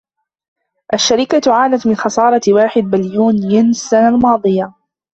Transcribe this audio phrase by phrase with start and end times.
[0.93, 4.73] الشركة عانت من خسارة واحد بليون ين السنة الماضية.